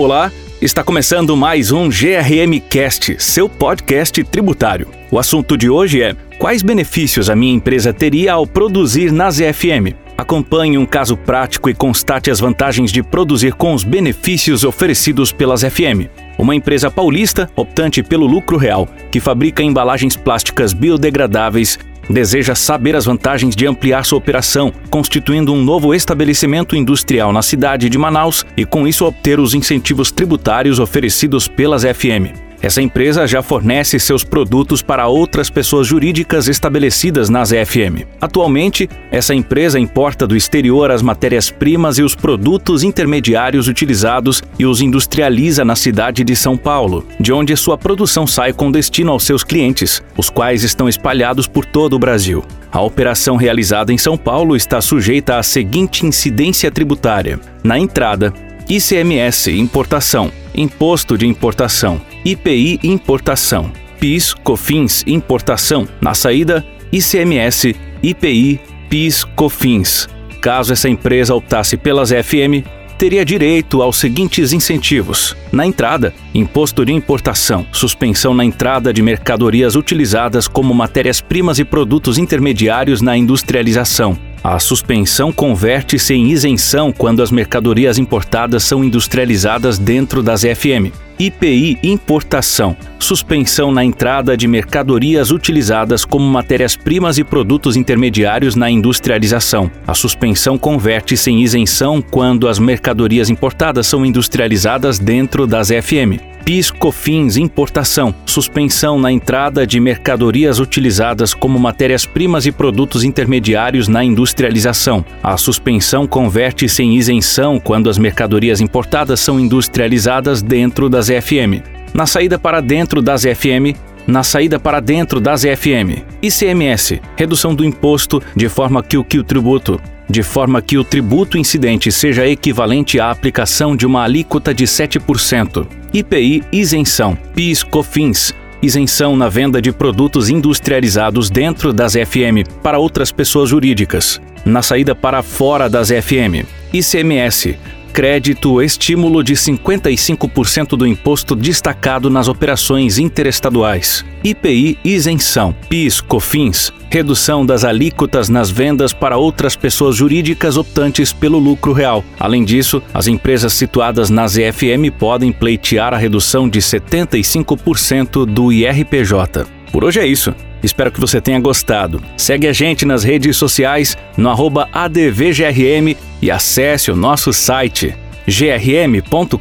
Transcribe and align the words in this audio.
Olá, 0.00 0.32
está 0.62 0.82
começando 0.82 1.36
mais 1.36 1.70
um 1.70 1.90
GRM 1.90 2.58
Cast, 2.70 3.22
seu 3.22 3.50
podcast 3.50 4.24
tributário. 4.24 4.88
O 5.10 5.18
assunto 5.18 5.58
de 5.58 5.68
hoje 5.68 6.00
é: 6.00 6.16
quais 6.38 6.62
benefícios 6.62 7.28
a 7.28 7.36
minha 7.36 7.52
empresa 7.52 7.92
teria 7.92 8.32
ao 8.32 8.46
produzir 8.46 9.12
na 9.12 9.30
ZFM? 9.30 9.94
Acompanhe 10.16 10.78
um 10.78 10.86
caso 10.86 11.18
prático 11.18 11.68
e 11.68 11.74
constate 11.74 12.30
as 12.30 12.40
vantagens 12.40 12.90
de 12.90 13.02
produzir 13.02 13.52
com 13.52 13.74
os 13.74 13.84
benefícios 13.84 14.64
oferecidos 14.64 15.32
pelas 15.32 15.60
FM. 15.60 16.08
Uma 16.38 16.54
empresa 16.54 16.90
paulista, 16.90 17.50
optante 17.54 18.02
pelo 18.02 18.26
lucro 18.26 18.56
real, 18.56 18.88
que 19.10 19.20
fabrica 19.20 19.62
embalagens 19.62 20.16
plásticas 20.16 20.72
biodegradáveis 20.72 21.78
deseja 22.10 22.54
saber 22.54 22.96
as 22.96 23.04
vantagens 23.04 23.54
de 23.54 23.66
ampliar 23.66 24.04
sua 24.04 24.18
operação, 24.18 24.72
constituindo 24.90 25.52
um 25.52 25.62
novo 25.62 25.94
estabelecimento 25.94 26.76
industrial 26.76 27.32
na 27.32 27.42
cidade 27.42 27.88
de 27.88 27.98
Manaus 27.98 28.44
e, 28.56 28.64
com 28.64 28.86
isso, 28.86 29.06
obter 29.06 29.38
os 29.38 29.54
incentivos 29.54 30.10
tributários 30.10 30.78
oferecidos 30.78 31.48
pelas 31.48 31.82
FM. 31.82 32.49
Essa 32.62 32.82
empresa 32.82 33.26
já 33.26 33.42
fornece 33.42 33.98
seus 33.98 34.22
produtos 34.22 34.82
para 34.82 35.06
outras 35.06 35.48
pessoas 35.48 35.86
jurídicas 35.86 36.46
estabelecidas 36.46 37.30
nas 37.30 37.52
EFM. 37.52 38.06
Atualmente, 38.20 38.88
essa 39.10 39.34
empresa 39.34 39.80
importa 39.80 40.26
do 40.26 40.36
exterior 40.36 40.90
as 40.90 41.00
matérias-primas 41.00 41.98
e 41.98 42.02
os 42.02 42.14
produtos 42.14 42.82
intermediários 42.82 43.66
utilizados 43.66 44.42
e 44.58 44.66
os 44.66 44.82
industrializa 44.82 45.64
na 45.64 45.74
cidade 45.74 46.22
de 46.22 46.36
São 46.36 46.56
Paulo, 46.56 47.06
de 47.18 47.32
onde 47.32 47.56
sua 47.56 47.78
produção 47.78 48.26
sai 48.26 48.52
com 48.52 48.70
destino 48.70 49.12
aos 49.12 49.24
seus 49.24 49.42
clientes, 49.42 50.02
os 50.16 50.28
quais 50.28 50.62
estão 50.62 50.88
espalhados 50.88 51.46
por 51.46 51.64
todo 51.64 51.94
o 51.94 51.98
Brasil. 51.98 52.44
A 52.70 52.80
operação 52.82 53.36
realizada 53.36 53.92
em 53.92 53.98
São 53.98 54.16
Paulo 54.16 54.54
está 54.54 54.80
sujeita 54.80 55.38
à 55.38 55.42
seguinte 55.42 56.04
incidência 56.04 56.70
tributária: 56.70 57.40
na 57.64 57.78
entrada, 57.78 58.32
ICMS 58.68 59.50
importação, 59.50 60.30
imposto 60.54 61.18
de 61.18 61.26
importação, 61.26 62.00
IPI 62.24 62.80
importação, 62.82 63.72
PIS, 63.98 64.34
COFINS 64.34 65.04
importação, 65.06 65.88
na 66.00 66.12
saída 66.12 66.64
ICMS, 66.92 67.74
IPI, 68.02 68.60
PIS, 68.88 69.24
COFINS. 69.24 70.08
Caso 70.40 70.72
essa 70.72 70.88
empresa 70.88 71.34
optasse 71.34 71.76
pelas 71.76 72.10
FM, 72.10 72.66
teria 72.98 73.24
direito 73.24 73.80
aos 73.80 73.96
seguintes 73.96 74.52
incentivos: 74.52 75.34
na 75.50 75.64
entrada, 75.64 76.12
imposto 76.34 76.84
de 76.84 76.92
importação, 76.92 77.66
suspensão 77.72 78.34
na 78.34 78.44
entrada 78.44 78.92
de 78.92 79.00
mercadorias 79.00 79.74
utilizadas 79.74 80.46
como 80.46 80.74
matérias-primas 80.74 81.58
e 81.58 81.64
produtos 81.64 82.18
intermediários 82.18 83.00
na 83.00 83.16
industrialização, 83.16 84.18
a 84.42 84.58
suspensão 84.58 85.32
converte-se 85.32 86.14
em 86.14 86.30
isenção 86.30 86.92
quando 86.92 87.22
as 87.22 87.30
mercadorias 87.30 87.98
importadas 87.98 88.62
são 88.62 88.82
industrializadas 88.82 89.78
dentro 89.78 90.22
das 90.22 90.42
FM. 90.42 91.09
IPI 91.20 91.78
importação, 91.82 92.74
suspensão 92.98 93.70
na 93.70 93.84
entrada 93.84 94.34
de 94.34 94.48
mercadorias 94.48 95.30
utilizadas 95.30 96.02
como 96.02 96.24
matérias-primas 96.24 97.18
e 97.18 97.24
produtos 97.24 97.76
intermediários 97.76 98.56
na 98.56 98.70
industrialização. 98.70 99.70
A 99.86 99.92
suspensão 99.92 100.56
converte-se 100.56 101.30
em 101.30 101.42
isenção 101.42 102.00
quando 102.00 102.48
as 102.48 102.58
mercadorias 102.58 103.28
importadas 103.28 103.86
são 103.86 104.06
industrializadas 104.06 104.98
dentro 104.98 105.46
das 105.46 105.68
FM. 105.68 106.29
PIS, 106.44 106.70
COFINS, 106.70 107.36
importação, 107.36 108.14
suspensão 108.26 108.98
na 108.98 109.12
entrada 109.12 109.66
de 109.66 109.78
mercadorias 109.78 110.58
utilizadas 110.58 111.34
como 111.34 111.58
matérias-primas 111.58 112.46
e 112.46 112.52
produtos 112.52 113.04
intermediários 113.04 113.88
na 113.88 114.02
industrialização. 114.04 115.04
A 115.22 115.36
suspensão 115.36 116.06
converte-se 116.06 116.82
em 116.82 116.96
isenção 116.96 117.60
quando 117.60 117.90
as 117.90 117.98
mercadorias 117.98 118.60
importadas 118.60 119.20
são 119.20 119.38
industrializadas 119.38 120.42
dentro 120.42 120.88
das 120.88 121.08
FM. 121.08 121.62
Na 121.92 122.06
saída 122.06 122.38
para 122.38 122.60
dentro 122.60 123.02
das 123.02 123.22
FM, 123.22 123.76
na 124.06 124.22
saída 124.22 124.58
para 124.58 124.80
dentro 124.80 125.20
das 125.20 125.42
FM. 125.42 126.02
ICMS, 126.22 127.00
redução 127.16 127.54
do 127.54 127.64
imposto 127.64 128.22
de 128.34 128.48
forma 128.48 128.82
que 128.82 128.96
o 128.96 129.04
que 129.04 129.18
o 129.18 129.24
tributo 129.24 129.80
de 130.10 130.24
forma 130.24 130.60
que 130.60 130.76
o 130.76 130.82
tributo 130.82 131.38
incidente 131.38 131.92
seja 131.92 132.26
equivalente 132.26 132.98
à 132.98 133.12
aplicação 133.12 133.76
de 133.76 133.86
uma 133.86 134.02
alíquota 134.02 134.52
de 134.52 134.64
7%. 134.64 135.66
IPI 135.94 136.42
isenção, 136.50 137.16
PIS 137.32 137.62
COFINS, 137.62 138.34
isenção 138.60 139.16
na 139.16 139.28
venda 139.28 139.62
de 139.62 139.70
produtos 139.70 140.28
industrializados 140.28 141.30
dentro 141.30 141.72
das 141.72 141.92
FM 141.92 142.44
para 142.60 142.78
outras 142.78 143.12
pessoas 143.12 143.50
jurídicas, 143.50 144.20
na 144.44 144.62
saída 144.62 144.94
para 144.96 145.22
fora 145.22 145.68
das 145.68 145.90
FM. 145.90 146.44
ICMS, 146.72 147.56
crédito 147.90 148.62
estímulo 148.62 149.22
de 149.22 149.34
55% 149.34 150.76
do 150.76 150.86
imposto 150.86 151.34
destacado 151.34 152.08
nas 152.08 152.28
operações 152.28 152.98
interestaduais. 152.98 154.04
IPI 154.24 154.78
isenção, 154.84 155.54
PIS, 155.68 156.00
COFINS, 156.00 156.72
redução 156.90 157.44
das 157.44 157.64
alíquotas 157.64 158.28
nas 158.28 158.50
vendas 158.50 158.92
para 158.92 159.16
outras 159.16 159.56
pessoas 159.56 159.96
jurídicas 159.96 160.56
optantes 160.56 161.12
pelo 161.12 161.38
lucro 161.38 161.72
real. 161.72 162.04
Além 162.18 162.44
disso, 162.44 162.82
as 162.92 163.06
empresas 163.06 163.52
situadas 163.52 164.10
nas 164.10 164.36
EFM 164.36 164.90
podem 164.98 165.32
pleitear 165.32 165.94
a 165.94 165.98
redução 165.98 166.48
de 166.48 166.60
75% 166.60 168.24
do 168.26 168.52
IRPJ. 168.52 169.46
Por 169.72 169.84
hoje 169.84 170.00
é 170.00 170.06
isso. 170.06 170.34
Espero 170.62 170.90
que 170.90 171.00
você 171.00 171.20
tenha 171.20 171.40
gostado. 171.40 172.02
Segue 172.16 172.46
a 172.46 172.52
gente 172.52 172.84
nas 172.84 173.02
redes 173.02 173.36
sociais 173.36 173.96
no 174.16 174.30
ADVGRM 174.72 175.96
e 176.22 176.30
acesse 176.30 176.90
o 176.90 176.96
nosso 176.96 177.32
site 177.32 177.94
grm.com.br 178.26 179.38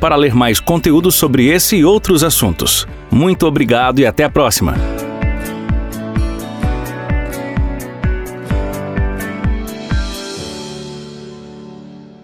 para 0.00 0.16
ler 0.16 0.34
mais 0.34 0.60
conteúdo 0.60 1.10
sobre 1.10 1.46
esse 1.46 1.76
e 1.76 1.84
outros 1.84 2.22
assuntos. 2.22 2.86
Muito 3.10 3.46
obrigado 3.46 3.98
e 3.98 4.06
até 4.06 4.24
a 4.24 4.30
próxima! 4.30 5.09